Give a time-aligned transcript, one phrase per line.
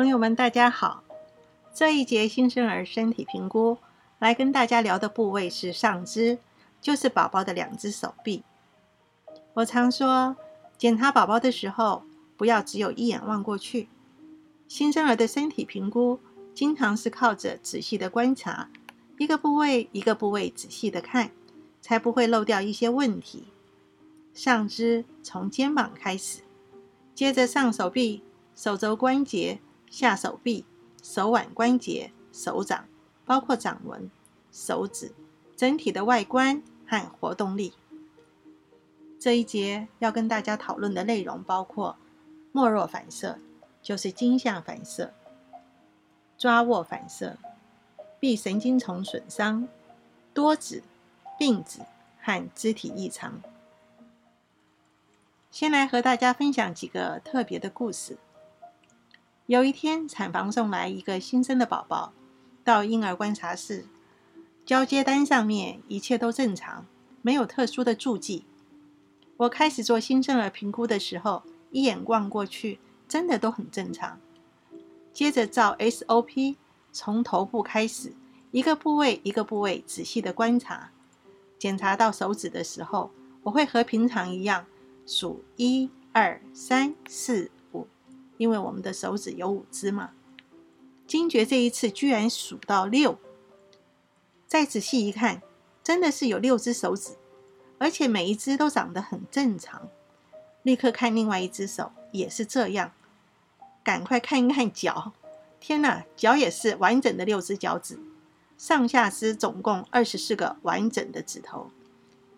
[0.00, 1.04] 朋友们，大家好！
[1.74, 3.76] 这一节新生儿身体评估，
[4.18, 6.38] 来跟大家聊的部位是上肢，
[6.80, 8.42] 就是宝宝的两只手臂。
[9.52, 10.34] 我常说，
[10.78, 12.04] 检查宝宝的时候，
[12.38, 13.90] 不要只有一眼望过去。
[14.68, 16.18] 新生儿的身体评估，
[16.54, 18.70] 经常是靠着仔细的观察，
[19.18, 21.30] 一个部位一个部位仔细的看，
[21.82, 23.48] 才不会漏掉一些问题。
[24.32, 26.40] 上肢从肩膀开始，
[27.14, 28.22] 接着上手臂、
[28.56, 29.60] 手肘关节。
[29.90, 30.64] 下手臂、
[31.02, 32.86] 手腕关节、手掌，
[33.26, 34.10] 包括掌纹、
[34.52, 35.12] 手指，
[35.56, 37.74] 整体的外观和活动力。
[39.18, 41.96] 这一节要跟大家讨论的内容包括：
[42.52, 43.38] 莫若反射，
[43.82, 45.10] 就是惊吓反射；
[46.38, 47.36] 抓握反射；
[48.18, 49.66] 臂神经丛损伤；
[50.32, 50.82] 多指、
[51.38, 51.80] 病指
[52.22, 53.42] 和肢体异常。
[55.50, 58.16] 先来和大家分享几个特别的故事。
[59.50, 62.12] 有一天，产房送来一个新生的宝宝
[62.62, 63.84] 到婴儿观察室，
[64.64, 66.86] 交接单上面一切都正常，
[67.20, 68.44] 没有特殊的注记。
[69.38, 74.20] 我开始做新生儿评估的时候，一眼望过去，真的都很正常。
[75.12, 76.54] 接着照 SOP，
[76.92, 78.14] 从头部开始，
[78.52, 80.92] 一个部位一个部位仔细的观察。
[81.58, 83.10] 检查到手指的时候，
[83.42, 84.64] 我会和平常一样
[85.04, 87.50] 数一二三四。
[88.40, 90.12] 因为我们的手指有五只嘛，
[91.06, 93.18] 惊觉这一次居然数到六，
[94.46, 95.42] 再仔细一看，
[95.84, 97.18] 真的是有六只手指，
[97.76, 99.90] 而且每一只都长得很正常。
[100.62, 102.92] 立刻看另外一只手，也是这样。
[103.84, 105.12] 赶快看一看脚，
[105.60, 107.98] 天哪，脚也是完整的六只脚趾，
[108.56, 111.70] 上下肢总共二十四个完整的指头。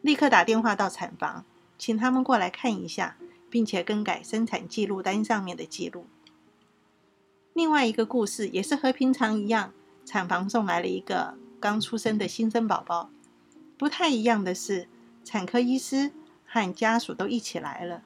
[0.00, 1.44] 立刻打电话到产房，
[1.76, 3.18] 请他们过来看一下。
[3.50, 6.06] 并且更改生产记录单上面的记录。
[7.52, 9.72] 另外一个故事也是和平常一样，
[10.06, 13.10] 产房送来了一个刚出生的新生宝宝。
[13.76, 14.88] 不太一样的是，
[15.24, 16.12] 产科医师
[16.46, 18.02] 和家属都一起来了。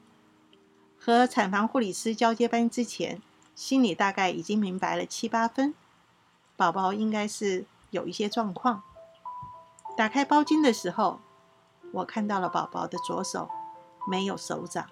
[0.98, 3.20] 和产房护理师交接班之前，
[3.54, 5.74] 心里大概已经明白了七八分，
[6.56, 8.82] 宝宝应该是有一些状况。
[9.96, 11.20] 打开包巾的时候，
[11.92, 13.50] 我看到了宝宝的左手
[14.08, 14.86] 没有手掌。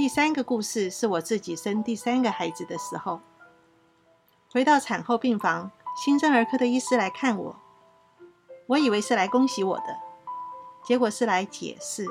[0.00, 3.20] 第三个故事是我自己生第三个孩子的时候，
[4.50, 5.70] 回到产后病房，
[6.02, 7.54] 新生儿科的医师来看我，
[8.66, 9.98] 我以为是来恭喜我的，
[10.82, 12.06] 结果是来解释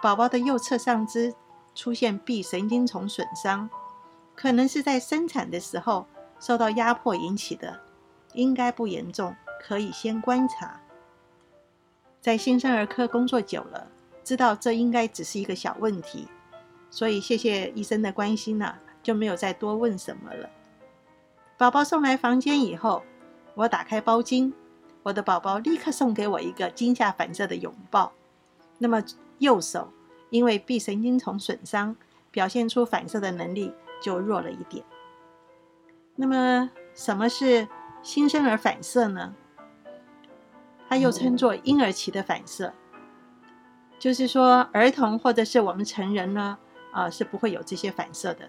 [0.00, 1.34] 宝宝的右侧上肢
[1.74, 3.68] 出现臂神经丛损伤，
[4.36, 6.06] 可能是在生产的时候
[6.38, 7.80] 受到压迫引起的，
[8.34, 10.80] 应该不严重，可以先观察。
[12.20, 13.88] 在新生儿科工作久了，
[14.22, 16.28] 知道这应该只是一个小问题。
[16.92, 20.50] 所以谢谢医生的关心呢，就没有再多问什么了。
[21.56, 23.02] 宝宝送来房间以后，
[23.54, 24.52] 我打开包巾，
[25.02, 28.12] 我的宝宝立刻送给我一个惊吓反射的拥抱。
[28.76, 29.02] 那么
[29.38, 29.90] 右手
[30.28, 31.96] 因为臂神经丛损伤，
[32.30, 33.72] 表现出反射的能力
[34.02, 34.84] 就弱了一点。
[36.14, 37.66] 那么什么是
[38.02, 39.34] 新生儿反射呢？
[40.90, 42.74] 它又称作婴儿期的反射，
[43.98, 46.58] 就是说儿童或者是我们成人呢。
[46.92, 48.48] 啊，是不会有这些反射的。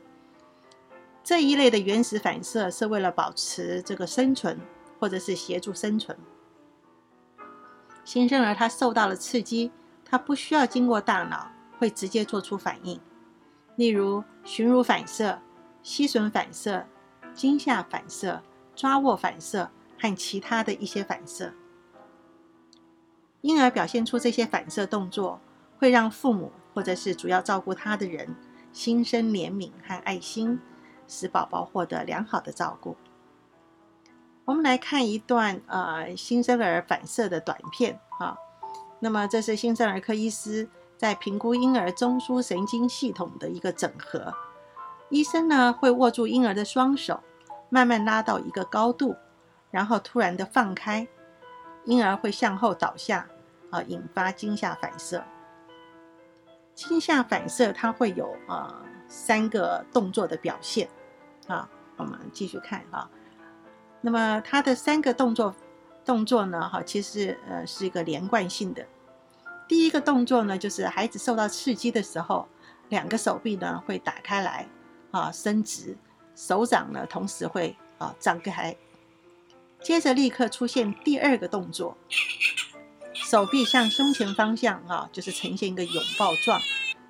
[1.23, 4.59] 这一类的原始反射是为了保持这个生存，
[4.99, 6.15] 或者是协助生存。
[8.03, 9.71] 新生儿他受到了刺激，
[10.03, 11.49] 他不需要经过大脑，
[11.79, 12.99] 会直接做出反应。
[13.77, 15.39] 例如寻乳反射、
[15.81, 16.85] 吸吮反射、
[17.33, 18.43] 惊吓反射、
[18.75, 21.53] 抓握反射和其他的一些反射。
[23.39, 25.39] 婴儿表现出这些反射动作，
[25.77, 26.51] 会让父母。
[26.73, 28.35] 或者是主要照顾他的人
[28.71, 30.59] 心生怜悯和爱心，
[31.07, 32.95] 使宝宝获得良好的照顾。
[34.45, 38.35] 我们来看一段呃新生儿反射的短片啊。
[38.99, 40.67] 那么这是新生儿科医师
[40.97, 44.33] 在评估婴儿中枢神经系统的一个整合。
[45.09, 47.21] 医生呢会握住婴儿的双手，
[47.69, 49.15] 慢慢拉到一个高度，
[49.69, 51.07] 然后突然的放开，
[51.85, 53.27] 婴儿会向后倒下
[53.69, 55.23] 啊，引发惊吓反射。
[56.75, 60.89] 惊吓反射，它会有呃三个动作的表现
[61.47, 61.69] 啊。
[61.97, 63.09] 我们继续看啊。
[64.01, 65.55] 那么它的三个动作
[66.03, 68.85] 动作呢，哈，其实呃是一个连贯性的。
[69.67, 72.47] 第一个动作呢，就是孩子受到刺激的时候，
[72.89, 74.67] 两个手臂呢会打开来
[75.11, 75.95] 啊，伸直，
[76.35, 78.75] 手掌呢同时会啊张开。
[79.81, 81.97] 接着立刻出现第二个动作。
[83.13, 86.59] 手臂向胸前方向啊，就是呈现一个拥抱状，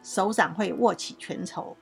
[0.03, 1.77] 手掌会握起拳头。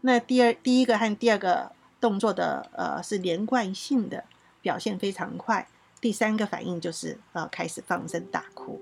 [0.00, 4.24] 那第二第一个和第二个动作的呃是连贯性的，
[4.60, 5.68] 表现非常快。
[6.00, 8.80] 第三个反应就是呃开始放声大哭。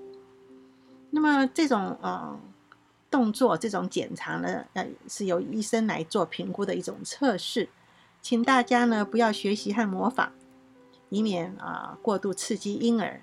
[1.11, 2.37] 那么这种呃
[3.09, 7.69] 动作这种检查呢，呃是由医生来做评估的一种测试，
[8.21, 10.31] 请大家呢不要学习和模仿，
[11.09, 13.21] 以免啊过度刺激婴儿。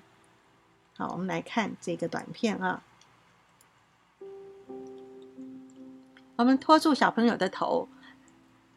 [1.01, 2.83] 好，我们来看这个短片啊。
[6.35, 7.87] 我们拖住小朋友的头，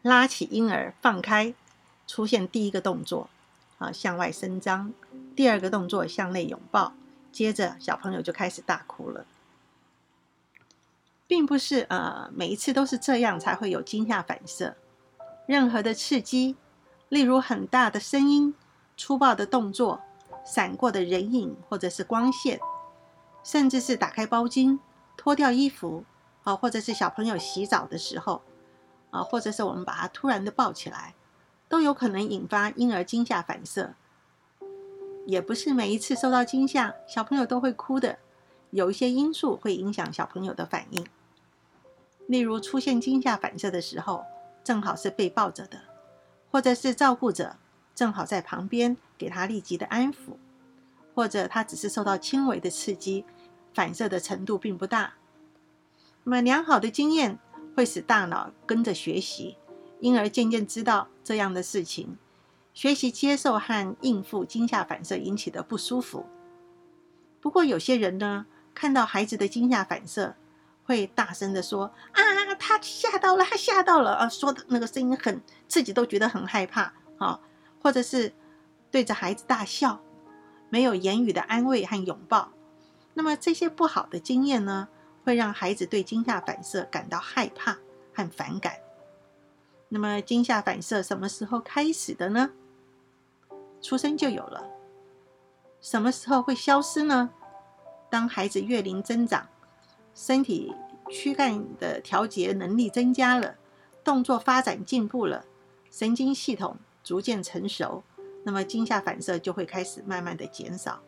[0.01, 1.53] 拉起婴儿，放开，
[2.07, 3.29] 出现第一个动作
[3.77, 4.91] 啊，向外伸张；
[5.35, 6.93] 第二个动作向内拥抱。
[7.31, 9.27] 接着，小朋友就开始大哭了。
[11.27, 14.75] 并不是呃每一次都是这样才会有惊吓反射。
[15.45, 16.55] 任何的刺激，
[17.09, 18.55] 例如很大的声音、
[18.97, 20.01] 粗暴的动作、
[20.45, 22.59] 闪过的人影或者是光线，
[23.43, 24.79] 甚至是打开包巾、
[25.17, 26.05] 脱掉衣服。
[26.43, 28.43] 啊，或者是小朋友洗澡的时候，
[29.09, 31.15] 啊，或者是我们把他突然的抱起来，
[31.67, 33.95] 都有可能引发婴儿惊吓反射。
[35.25, 38.19] 也不是每一次受到惊吓，小朋友都会哭的。
[38.69, 41.07] 有一些因素会影响小朋友的反应，
[42.27, 44.23] 例如出现惊吓反射的时候，
[44.63, 45.79] 正好是被抱着的，
[46.51, 47.55] 或者是照顾者
[47.95, 50.35] 正好在旁边给他立即的安抚，
[51.15, 53.25] 或者他只是受到轻微的刺激，
[53.73, 55.13] 反射的程度并不大。
[56.25, 57.39] 那么良好的经验
[57.75, 59.57] 会使大脑跟着学习，
[60.01, 62.17] 婴儿渐渐知道这样的事情，
[62.73, 66.25] 学习接受和应付惊吓反射引起的不舒服。
[67.39, 70.35] 不过有些人呢，看到孩子的惊吓反射，
[70.83, 72.21] 会大声的说：“啊，
[72.57, 77.39] 他吓到了，他吓到了！”啊，说的那个声音很，自己都觉得很害怕啊，
[77.85, 78.33] 或者是
[78.89, 80.01] 对着孩子大笑，
[80.71, 82.51] 没有言语的安慰和拥抱。
[83.13, 84.87] 那么这些不好的经验呢？
[85.23, 87.77] 会让孩子对惊吓反射感到害怕
[88.11, 88.73] 和反感。
[89.89, 92.49] 那么，惊吓反射什么时候开始的呢？
[93.83, 94.67] 出生就有了。
[95.79, 97.29] 什么时候会消失呢？
[98.09, 99.47] 当孩子月龄增长，
[100.15, 100.73] 身体
[101.11, 103.57] 躯干的调节能力增加了，
[104.03, 105.45] 动作发展进步了，
[105.91, 108.03] 神经系统逐渐成熟，
[108.43, 111.01] 那么惊吓反射就会开始慢慢的减少。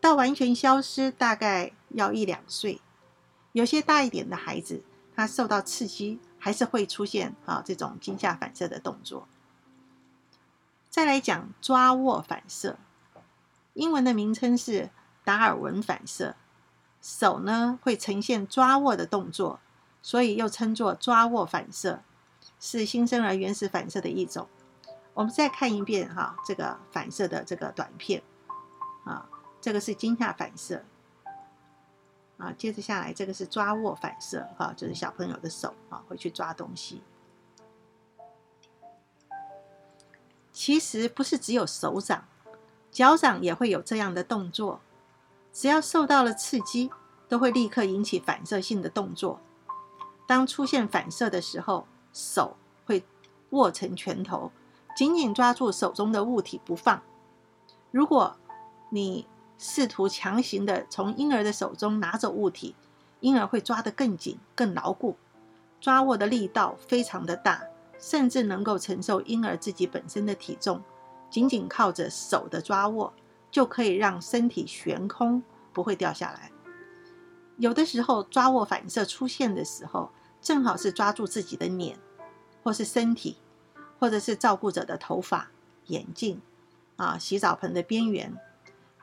[0.00, 2.80] 到完全消失，大概要一两岁。
[3.52, 4.84] 有些大一点的孩子，
[5.16, 9.26] 他受到刺激，还是会出现啊这种惊吓反射的动作。
[10.88, 12.78] 再来讲抓握反射，
[13.72, 14.90] 英文的名称是
[15.24, 16.36] 达尔文反射。
[17.02, 19.58] 手呢会呈现抓握的动作，
[20.02, 22.02] 所以又称作抓握反射，
[22.60, 24.46] 是新生儿原始反射的一种。
[25.14, 28.22] 我们再看一遍哈这个反射的这个短片
[29.04, 29.28] 啊。
[29.62, 30.82] 这个是惊吓反射
[32.38, 37.02] 啊，接着下来这个是抓握反射哈，就是小朋友的手啊会去抓东西。
[40.50, 42.24] 其实不是只有手掌，
[42.90, 44.80] 脚掌也会有这样的动作。
[45.52, 46.90] 只要受到了刺激，
[47.28, 49.40] 都会立刻引起反射性的动作。
[50.26, 53.04] 当出现反射的时候，手会
[53.50, 54.50] 握成拳头，
[54.96, 57.02] 紧紧抓住手中的物体不放。
[57.90, 58.36] 如果
[58.90, 59.26] 你
[59.58, 62.74] 试图强行的从婴儿的手中拿走物体，
[63.20, 65.16] 婴儿会抓得更紧、更牢固，
[65.80, 67.62] 抓握的力道非常的大，
[67.98, 70.80] 甚至能够承受婴儿自己本身的体重。
[71.28, 73.12] 仅仅靠着手的抓握，
[73.50, 75.42] 就可以让身体悬空，
[75.72, 76.50] 不会掉下来。
[77.58, 81.98] 有的时候，抓握反射出现的时候，正好是抓住自己的脸，
[82.62, 83.36] 或是身体，
[83.98, 85.50] 或者是照顾者的头发、
[85.86, 86.40] 眼镜，
[86.96, 88.36] 啊，洗澡盆的边缘。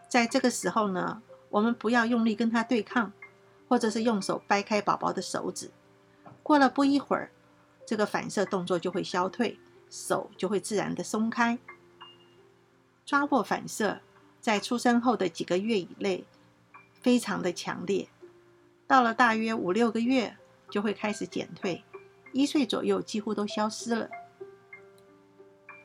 [0.10, 3.12] 在这个时候呢，我们不要用力跟他对抗，
[3.68, 5.70] 或者是用手掰开宝宝的手指。
[6.42, 7.32] 过了不一会儿，
[7.86, 11.60] 这个反射动作就会消退，手就会自然的松开。
[13.06, 14.00] 抓握反射
[14.42, 16.26] 在出生后的几个月以内
[17.02, 18.10] 非常的强烈，
[18.88, 20.38] 到了大约五六个月
[20.70, 21.84] 就会开始减退，
[22.34, 24.10] 一岁左右几乎都消失了。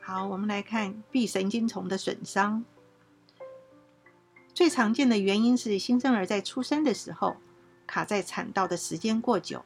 [0.01, 2.65] 好，我们来看臂神经丛的损伤。
[4.53, 7.37] 最常见的原因是新生儿在出生的时候
[7.87, 9.63] 卡在产道的时间过久，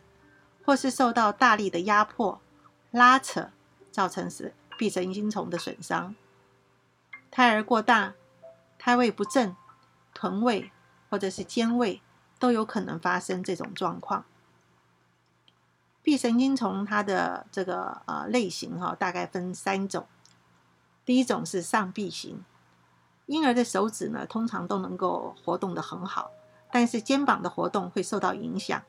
[0.63, 2.39] 或是受到大力的压迫、
[2.91, 3.49] 拉扯，
[3.91, 6.15] 造成是臂神经丛的损伤。
[7.29, 8.13] 胎儿过大、
[8.77, 9.55] 胎位不正、
[10.13, 10.71] 臀位
[11.09, 12.01] 或者是肩位
[12.39, 14.23] 都有可能发生这种状况。
[16.07, 20.07] 臂神经丛它的这个呃类型哈，大概分三种。
[21.03, 22.45] 第一种是上臂型。
[23.25, 26.31] 婴儿的手指呢，通常都能够活动的很好，
[26.71, 28.81] 但是肩膀的活动会受到影响，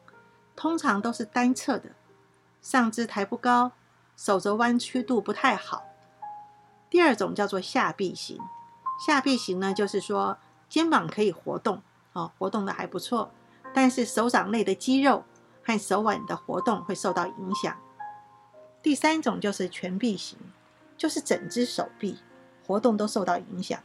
[0.54, 1.90] 通常都是单侧的，
[2.62, 3.72] 上肢抬不高，
[4.16, 5.82] 手肘弯曲度不太好。
[6.88, 8.38] 第二种叫做下臂型，
[9.04, 11.82] 下臂型呢，就是说肩膀可以活动，
[12.12, 13.32] 哦，活动的还不错，
[13.74, 15.24] 但是手掌内的肌肉
[15.68, 17.76] 和手腕的活动会受到影响。
[18.82, 20.38] 第三种就是全臂型，
[20.96, 22.16] 就是整只手臂
[22.66, 23.78] 活动都受到影响。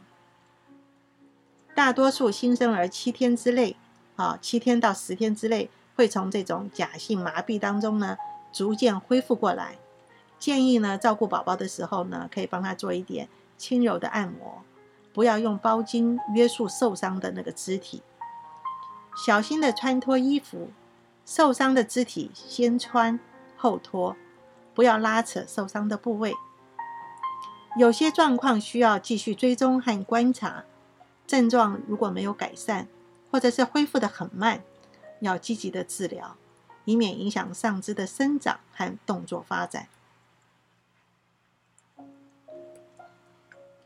[1.74, 3.76] 大多数新生儿七天之内，
[4.16, 8.16] 啊，七天到十天之内，会从这种假性麻痹当中呢，
[8.50, 9.76] 逐渐恢复过来。
[10.38, 14.62] 建议呢，照顾宝宝的时候呢，可以帮他做一点轻柔的按摩，
[15.12, 18.02] 不要用包巾约束受伤的那个肢体。
[19.26, 20.70] 小心的穿脱衣服，
[21.26, 23.18] 受伤的肢体先穿
[23.56, 24.16] 后脱，
[24.74, 26.34] 不要拉扯受伤的部位。
[27.76, 30.64] 有些状况需要继续追踪和观察，
[31.26, 32.86] 症状如果没有改善，
[33.30, 34.62] 或者是恢复的很慢，
[35.20, 36.36] 要积极的治疗，
[36.84, 39.88] 以免影响上肢的生长和动作发展。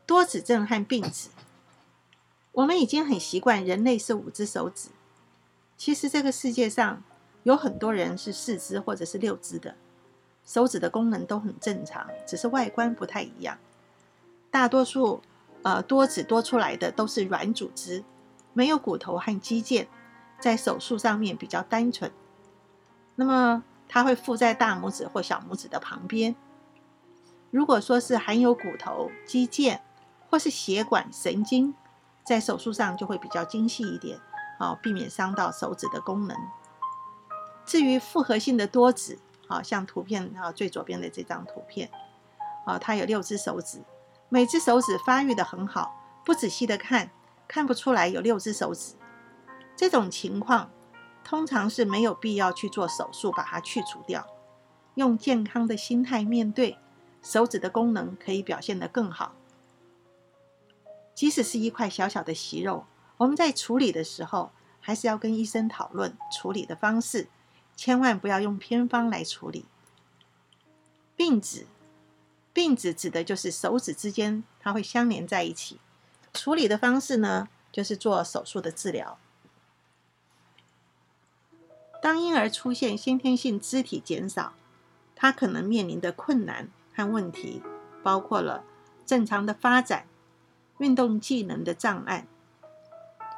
[0.05, 1.29] 多指症和病指，
[2.51, 4.89] 我们已经很习惯人类是五只手指。
[5.77, 7.01] 其实这个世界上
[7.49, 9.73] 有很多人是四肢或者是六肢的，
[10.45, 13.57] 手指的功能都很正常，只是外观不太一样。
[14.51, 15.23] 大多数
[15.63, 18.03] 呃多指多出来的都是软组织，
[18.53, 19.87] 没有骨头和肌腱，
[20.39, 22.11] 在手术上面比较单纯。
[23.15, 26.35] 那么它会附在大拇指或小拇指的旁边。
[27.49, 29.79] 如果说是含有骨头、肌腱，
[30.29, 31.73] 或是血管、神经，
[32.23, 34.19] 在手术上就会比较精细一点，
[34.59, 36.37] 啊，避免伤到手指的功能。
[37.69, 41.87] 至于复合性的多指，啊，像图片啊最左边的这张图片，
[42.65, 43.83] 啊，它有六只手指，
[44.27, 45.95] 每只手指发育的很好，
[46.25, 47.11] 不仔细的看，
[47.47, 48.95] 看不出来有六只手指。
[49.75, 50.71] 这种情况
[51.23, 54.25] 通常是没有必要去做手术把它去除掉，
[54.95, 56.75] 用健康的心态面对，
[57.21, 59.35] 手指的功能可以表现得更好。
[61.13, 64.49] 即使是一块小小的息肉，我们在处理的时候，
[64.79, 67.29] 还是要跟医生讨论处理的方式，
[67.79, 69.63] 千万不要用偏方来处理。
[71.15, 71.65] 并指，
[72.51, 75.79] 并指指的就是手指之间它会相连在一起。
[76.33, 79.17] 处理的方式呢，就是做手术的治疗。
[82.01, 84.51] 当婴儿出现先天性肢体减少，
[85.15, 87.63] 他可能面临的困难和问题，
[88.03, 88.65] 包括了
[89.05, 90.05] 正常的发展。
[90.79, 92.27] 运动技能的障碍，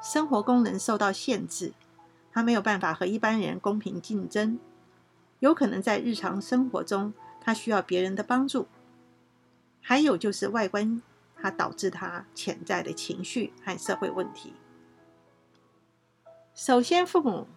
[0.01, 1.74] 生活功能受到限制，
[2.31, 4.59] 他没有办法和一般人公平竞争，
[5.39, 8.67] 有可能在日常生活中他需要别人的帮助，
[9.81, 11.01] 还有就是外观，
[11.35, 14.53] 它导致他潜在的情绪和社会问题。
[16.53, 17.47] 首先，父母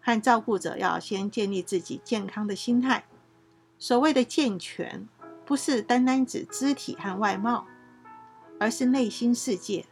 [0.00, 3.04] 和照顾者要先建立自己健康的心态。
[3.78, 5.08] 所谓的健全，
[5.44, 7.66] 不是单单指肢体和外貌。
[8.60, 9.84] 而是内心世界，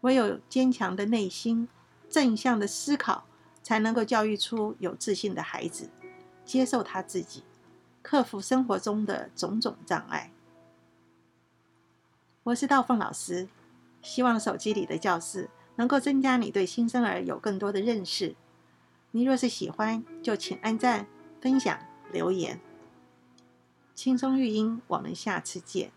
[0.00, 1.68] 唯有坚强的内心、
[2.10, 3.24] 正向的思考，
[3.62, 5.88] 才能够教育出有自信的孩子，
[6.44, 7.44] 接受他自己，
[8.02, 10.32] 克服生活中的种种障碍。
[12.42, 13.48] 我是道凤老师，
[14.02, 18.34] 希望手机里的教室能够增加你对新生儿有更多的认识。
[19.12, 21.06] 你若是喜欢，就请按赞、
[21.40, 21.78] 分享、
[22.12, 22.60] 留言。
[23.94, 25.92] 轻松育婴，我们下次见。